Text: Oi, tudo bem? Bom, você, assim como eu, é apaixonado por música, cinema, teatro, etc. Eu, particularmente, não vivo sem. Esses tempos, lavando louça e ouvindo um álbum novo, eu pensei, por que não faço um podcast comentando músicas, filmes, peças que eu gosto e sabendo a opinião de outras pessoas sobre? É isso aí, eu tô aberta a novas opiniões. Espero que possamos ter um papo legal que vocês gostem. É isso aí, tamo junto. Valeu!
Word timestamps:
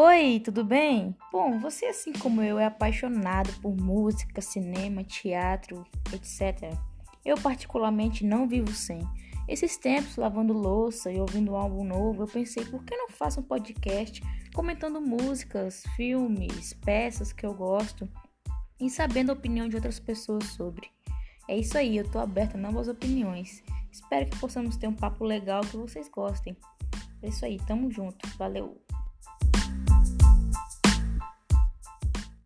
Oi, 0.00 0.38
tudo 0.38 0.62
bem? 0.62 1.12
Bom, 1.32 1.58
você, 1.58 1.86
assim 1.86 2.12
como 2.12 2.40
eu, 2.40 2.56
é 2.56 2.66
apaixonado 2.66 3.52
por 3.60 3.76
música, 3.76 4.40
cinema, 4.40 5.02
teatro, 5.02 5.84
etc. 6.12 6.72
Eu, 7.24 7.36
particularmente, 7.36 8.24
não 8.24 8.46
vivo 8.46 8.72
sem. 8.72 9.00
Esses 9.48 9.76
tempos, 9.76 10.16
lavando 10.16 10.52
louça 10.52 11.10
e 11.10 11.18
ouvindo 11.18 11.50
um 11.50 11.56
álbum 11.56 11.82
novo, 11.82 12.22
eu 12.22 12.28
pensei, 12.28 12.64
por 12.64 12.84
que 12.84 12.96
não 12.96 13.08
faço 13.08 13.40
um 13.40 13.42
podcast 13.42 14.22
comentando 14.54 15.00
músicas, 15.00 15.82
filmes, 15.96 16.74
peças 16.74 17.32
que 17.32 17.44
eu 17.44 17.52
gosto 17.52 18.08
e 18.80 18.88
sabendo 18.88 19.30
a 19.30 19.34
opinião 19.34 19.68
de 19.68 19.74
outras 19.74 19.98
pessoas 19.98 20.44
sobre? 20.44 20.88
É 21.48 21.56
isso 21.56 21.76
aí, 21.76 21.96
eu 21.96 22.08
tô 22.08 22.20
aberta 22.20 22.56
a 22.56 22.60
novas 22.60 22.86
opiniões. 22.86 23.64
Espero 23.90 24.30
que 24.30 24.38
possamos 24.38 24.76
ter 24.76 24.86
um 24.86 24.94
papo 24.94 25.24
legal 25.24 25.62
que 25.62 25.76
vocês 25.76 26.08
gostem. 26.08 26.56
É 27.20 27.30
isso 27.30 27.44
aí, 27.44 27.58
tamo 27.66 27.90
junto. 27.90 28.28
Valeu! 28.38 28.87